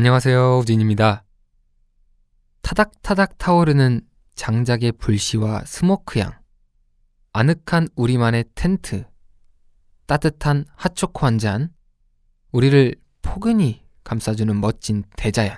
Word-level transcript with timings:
안녕하세요. 0.00 0.60
우진입니다. 0.60 1.24
타닥타닥 2.62 3.36
타오르는 3.36 4.00
장작의 4.34 4.92
불씨와 4.92 5.64
스모크향, 5.66 6.32
아늑한 7.34 7.88
우리만의 7.96 8.46
텐트, 8.54 9.04
따뜻한 10.06 10.64
핫초코 10.74 11.26
한 11.26 11.36
잔, 11.36 11.68
우리를 12.50 12.94
포근히 13.20 13.84
감싸주는 14.02 14.58
멋진 14.58 15.04
대자연. 15.18 15.54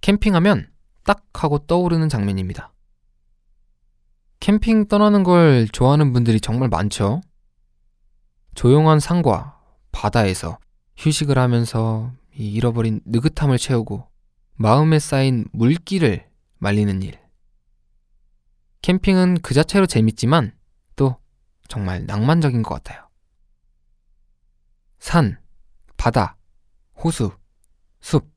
캠핑하면 0.00 0.70
딱 1.02 1.24
하고 1.34 1.58
떠오르는 1.58 2.08
장면입니다. 2.08 2.72
캠핑 4.38 4.86
떠나는 4.86 5.24
걸 5.24 5.66
좋아하는 5.66 6.12
분들이 6.12 6.40
정말 6.40 6.68
많죠. 6.68 7.20
조용한 8.54 9.00
산과 9.00 9.60
바다에서 9.90 10.60
휴식을 10.98 11.36
하면서 11.36 12.12
이 12.34 12.52
잃어버린 12.52 13.00
느긋함을 13.04 13.58
채우고 13.58 14.08
마음에 14.54 14.98
쌓인 14.98 15.46
물기를 15.52 16.28
말리는 16.58 17.02
일. 17.02 17.20
캠핑은 18.82 19.42
그 19.42 19.54
자체로 19.54 19.86
재밌지만 19.86 20.56
또 20.96 21.16
정말 21.68 22.04
낭만적인 22.06 22.62
것 22.62 22.74
같아요. 22.74 23.08
산, 24.98 25.40
바다, 25.96 26.36
호수, 26.96 27.36
숲. 28.00 28.30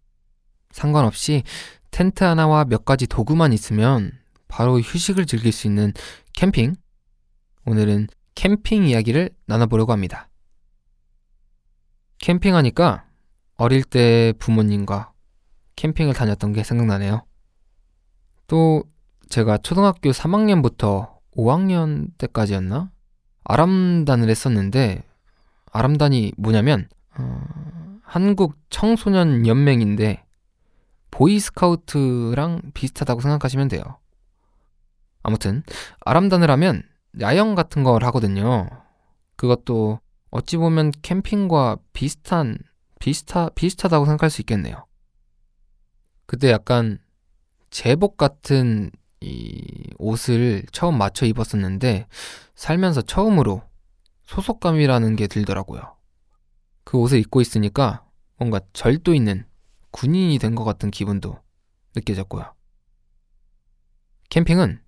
상관없이 0.71 1.43
텐트 1.91 2.23
하나와 2.23 2.65
몇 2.65 2.83
가지 2.83 3.07
도구만 3.07 3.53
있으면 3.53 4.11
바로 4.47 4.79
휴식을 4.79 5.25
즐길 5.25 5.51
수 5.51 5.67
있는 5.67 5.93
캠핑. 6.33 6.75
오늘은 7.65 8.07
캠핑 8.35 8.85
이야기를 8.85 9.29
나눠보려고 9.45 9.91
합니다. 9.93 10.29
캠핑하니까 12.19 13.07
어릴 13.57 13.83
때 13.83 14.33
부모님과 14.39 15.11
캠핑을 15.75 16.13
다녔던 16.13 16.53
게 16.53 16.63
생각나네요. 16.63 17.25
또 18.47 18.83
제가 19.29 19.57
초등학교 19.57 20.11
3학년부터 20.11 21.15
5학년 21.35 22.09
때까지였나? 22.17 22.91
아람단을 23.43 24.29
했었는데 24.29 25.03
아람단이 25.71 26.33
뭐냐면 26.37 26.87
어, 27.17 27.99
한국 28.03 28.55
청소년 28.69 29.45
연맹인데 29.47 30.23
보이스카우트랑 31.11 32.71
비슷하다고 32.73 33.21
생각하시면 33.21 33.67
돼요. 33.69 33.83
아무튼 35.23 35.63
아람단을 36.01 36.51
하면 36.51 36.83
야영 37.19 37.55
같은 37.55 37.83
걸 37.83 38.03
하거든요. 38.05 38.69
그것도 39.37 39.99
어찌 40.29 40.57
보면 40.57 40.91
캠핑과 41.01 41.77
비슷한 41.93 42.57
비슷하 42.99 43.49
비슷하다고 43.49 44.05
생각할 44.05 44.29
수 44.29 44.41
있겠네요. 44.41 44.85
그때 46.25 46.51
약간 46.51 46.99
제복 47.69 48.17
같은 48.17 48.91
이 49.21 49.89
옷을 49.97 50.63
처음 50.71 50.97
맞춰 50.97 51.25
입었었는데 51.25 52.07
살면서 52.55 53.01
처음으로 53.01 53.63
소속감이라는 54.23 55.15
게 55.15 55.27
들더라고요. 55.27 55.95
그 56.83 56.97
옷을 56.97 57.19
입고 57.19 57.41
있으니까 57.41 58.05
뭔가 58.37 58.59
절도 58.73 59.13
있는 59.13 59.45
군인이 59.91 60.37
된 60.39 60.55
것 60.55 60.63
같은 60.63 60.91
기분도 60.91 61.39
느껴졌고요. 61.95 62.53
캠핑은 64.29 64.81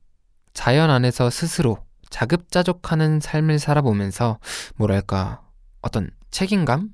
자연 0.53 0.89
안에서 0.89 1.30
스스로 1.30 1.77
자급자족하는 2.10 3.20
삶을 3.20 3.60
살아보면서 3.60 4.39
뭐랄까 4.76 5.42
어떤 5.81 6.10
책임감 6.31 6.93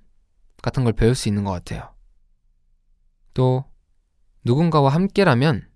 같은 0.64 0.84
걸 0.84 0.94
배울 0.94 1.14
수 1.14 1.28
있는 1.28 1.44
것 1.44 1.52
같아요. 1.52 1.94
또 3.36 3.66
누군가와 4.46 4.90
함께라면 4.90 5.70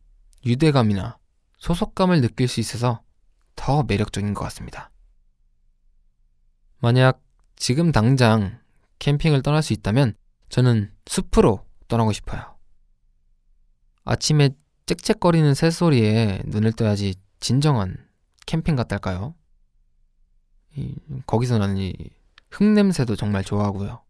유대감이나 0.45 1.19
소속감을 1.59 2.21
느낄 2.21 2.47
수 2.47 2.59
있어서 2.59 3.03
더 3.55 3.83
매력적인 3.83 4.33
것 4.33 4.43
같습니다. 4.45 4.89
만약 6.79 7.21
지금 7.55 7.91
당장 7.91 8.59
캠핑을 8.99 9.41
떠날 9.41 9.61
수 9.61 9.73
있다면 9.73 10.15
저는 10.49 10.91
숲으로 11.05 11.65
떠나고 11.87 12.13
싶어요. 12.13 12.57
아침에 14.05 14.51
짹짹거리는 14.85 15.53
새소리에 15.53 16.43
눈을 16.45 16.71
떠야지 16.71 17.15
진정한 17.39 17.97
캠핑 18.45 18.77
같달까요? 18.77 19.35
이, 20.75 20.95
거기서 21.25 21.57
나는 21.57 21.77
이 21.77 21.93
흙냄새도 22.51 23.17
정말 23.17 23.43
좋아하고요. 23.43 24.06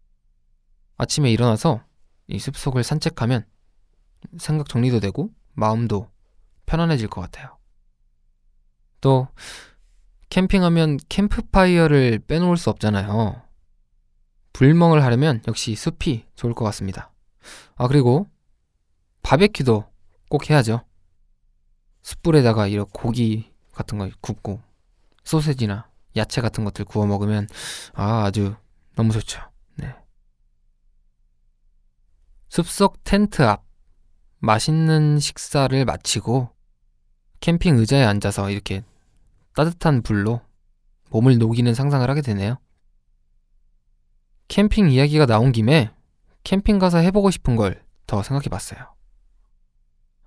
아침에 0.98 1.30
일어나서 1.30 1.82
이 2.26 2.38
숲속을 2.38 2.84
산책하면 2.84 3.46
생각 4.38 4.68
정리도 4.68 5.00
되고 5.00 5.30
마음도 5.54 6.10
편안해질 6.66 7.08
것 7.08 7.20
같아요. 7.22 7.56
또 9.00 9.28
캠핑하면 10.28 10.98
캠프파이어를 11.08 12.18
빼놓을 12.26 12.56
수 12.56 12.68
없잖아요. 12.70 13.40
불멍을 14.52 15.02
하려면 15.02 15.40
역시 15.46 15.74
숲이 15.74 16.26
좋을 16.34 16.52
것 16.52 16.64
같습니다. 16.66 17.12
아 17.76 17.86
그리고 17.86 18.26
바베큐도 19.22 19.84
꼭 20.28 20.50
해야죠. 20.50 20.84
숯불에다가 22.02 22.66
이런 22.66 22.86
고기 22.86 23.52
같은 23.72 23.98
거 23.98 24.10
굽고 24.20 24.60
소세지나 25.24 25.88
야채 26.16 26.40
같은 26.40 26.64
것들 26.64 26.84
구워 26.84 27.06
먹으면 27.06 27.46
아 27.94 28.24
아주 28.24 28.56
너무 28.96 29.12
좋죠. 29.12 29.40
네. 29.76 29.94
숲속 32.48 33.02
텐트 33.04 33.42
앞 33.42 33.64
맛있는 34.38 35.18
식사를 35.18 35.84
마치고 35.84 36.50
캠핑 37.40 37.76
의자에 37.78 38.04
앉아서 38.04 38.50
이렇게 38.50 38.82
따뜻한 39.54 40.02
불로 40.02 40.40
몸을 41.10 41.38
녹이는 41.38 41.74
상상을 41.74 42.08
하게 42.08 42.22
되네요. 42.22 42.58
캠핑 44.48 44.90
이야기가 44.90 45.26
나온 45.26 45.52
김에 45.52 45.90
캠핑 46.44 46.78
가서 46.78 46.98
해보고 46.98 47.30
싶은 47.30 47.56
걸 47.56 47.88
더 48.08 48.22
생각해 48.22 48.48
봤어요. 48.48 48.80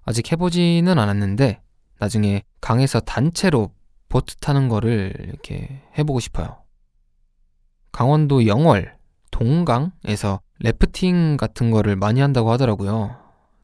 아직 0.03 0.31
해보지는 0.31 0.97
않았는데 0.97 1.61
나중에 1.99 2.43
강에서 2.61 3.01
단체로 3.01 3.73
보트 4.07 4.37
타는 4.37 4.69
거를 4.69 5.13
이렇게 5.19 5.81
해보고 5.97 6.19
싶어요. 6.19 6.63
강원도 7.91 8.45
영월, 8.45 8.97
동강에서 9.31 10.41
래프팅 10.63 11.37
같은 11.37 11.71
거를 11.71 11.95
많이 11.95 12.19
한다고 12.21 12.51
하더라고요. 12.51 13.17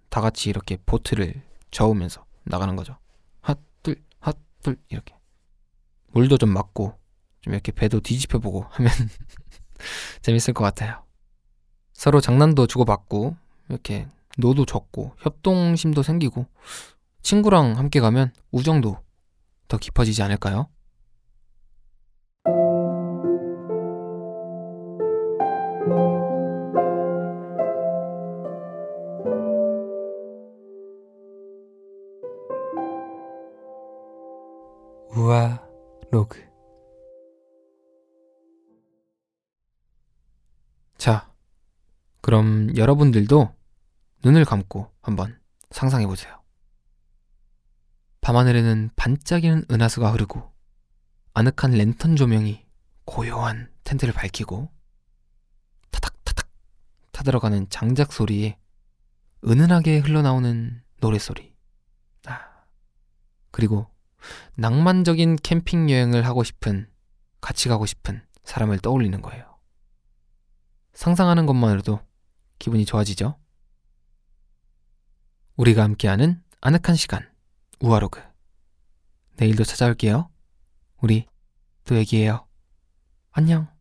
다 0.09 0.22
같이 0.22 0.50
이렇게 0.50 0.78
보트를 0.85 1.41
저으면서 1.69 2.25
나가는 2.44 2.75
거죠. 2.75 2.97
핫둘, 3.41 4.02
핫둘, 4.19 4.78
이렇게. 4.90 5.16
물도 6.12 6.38
좀 6.38 6.50
맞고, 6.50 6.97
좀 7.41 7.53
이렇게 7.53 7.72
배도 7.72 8.00
뒤집혀 8.00 8.40
보고 8.40 8.66
하면 8.69 8.91
재밌을 10.24 10.53
것 10.53 10.63
같아요. 10.63 11.03
서로 11.94 12.19
장난도 12.19 12.66
주고받고, 12.66 13.35
이렇게 13.69 14.08
노도 14.40 14.66
적고, 14.66 15.14
협동심도 15.19 16.02
생기고, 16.02 16.47
친구랑 17.22 17.78
함께 17.78 18.00
가면 18.00 18.31
우정도 18.52 18.97
더 19.68 19.78
깊어지지 19.78 20.24
않을까요? 20.24 20.68
로그 36.17 36.43
자, 40.97 41.31
그럼 42.22 42.75
여러분들도 42.75 43.53
눈을 44.23 44.43
감고 44.43 44.91
한번 44.99 45.40
상상해 45.69 46.08
보세요. 46.08 46.41
밤하늘에는 48.22 48.90
반짝이는 48.96 49.66
은하수가 49.69 50.11
흐르고 50.11 50.52
아늑한 51.35 51.73
랜턴 51.73 52.16
조명이 52.16 52.66
고요한 53.05 53.72
텐트를 53.84 54.11
밝히고 54.11 54.72
타닥타닥 55.91 56.49
타들어가는 57.11 57.69
장작 57.69 58.11
소리에 58.11 58.58
은은하게 59.46 59.99
흘러나오는 59.99 60.81
노래소리. 60.99 61.55
아, 62.25 62.40
그리고 63.52 63.87
낭만적인 64.55 65.37
캠핑 65.37 65.90
여행을 65.90 66.25
하고 66.25 66.43
싶은, 66.43 66.90
같이 67.41 67.69
가고 67.69 67.85
싶은 67.85 68.25
사람을 68.43 68.79
떠올리는 68.79 69.22
거예요. 69.22 69.58
상상하는 70.93 71.46
것만으로도 71.46 71.99
기분이 72.59 72.85
좋아지죠? 72.85 73.37
우리가 75.55 75.84
함께하는 75.84 76.41
아늑한 76.61 76.96
시간, 76.96 77.29
우아로그. 77.79 78.22
내일도 79.35 79.64
찾아올게요. 79.64 80.29
우리 81.02 81.28
또 81.85 81.96
얘기해요. 81.96 82.47
안녕. 83.31 83.77